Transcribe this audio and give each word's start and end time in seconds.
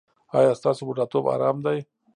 ایا 0.37 0.51
ستاسو 0.59 0.81
بوډاتوب 0.87 1.25
ارام 1.33 1.57
دی؟ 1.65 1.79